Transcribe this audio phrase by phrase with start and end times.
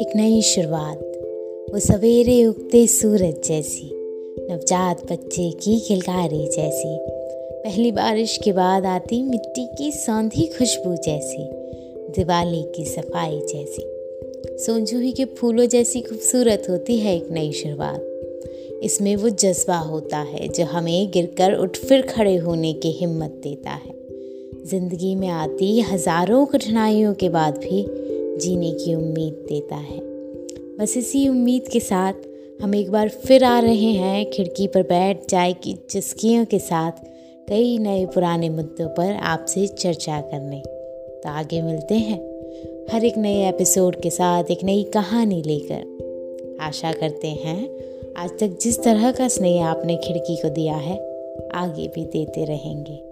[0.00, 0.98] एक नई शुरुआत।
[1.72, 3.90] वो सवेरे उगते सूरज जैसी,
[4.50, 6.96] नवजात बच्चे की खिलकारी जैसी।
[7.64, 11.42] पहली बारिश के बाद आती मिट्टी की सौंधी खुशबू जैसी,
[12.12, 13.82] दिवाली की सफ़ाई जैसी।
[14.64, 20.48] सोनजूही के फूलों जैसी खूबसूरत होती है एक नई शुरुआत। इसमें वो जज्बा होता है
[20.48, 23.98] जो हमें गिरकर उठ फिर खड़े होने की हिम्मत देता है।
[24.66, 27.86] ज़िंदगी में आती हज़ारों कठिनाइयों के बाद भी
[28.38, 29.98] जीने की उम्मीद देता है।
[30.76, 32.12] बस इसी उम्मीद के साथ
[32.62, 36.92] हम एक बार फिर आ रहे हैं खिड़की पर बैठ चाय की चस्कियों के साथ
[37.48, 40.60] कई नए पुराने मुद्दों पर आपसे चर्चा करने।
[41.20, 42.18] तो आगे मिलते हैं
[42.92, 47.68] हर एक नए एपिसोड के साथ एक नई कहानी लेकर। आशा करते हैं
[48.16, 50.96] आज तक जिस तरह का स्नेह आपने खिड़की को दिया है,
[51.54, 53.09] आगे भी देते रहेंगे।